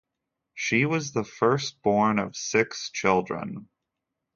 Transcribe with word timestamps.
She 0.55 0.87
was 0.87 1.11
the 1.11 1.23
first 1.23 1.79
born 1.83 2.17
of 2.17 2.35
six 2.35 2.89
children. 2.89 3.69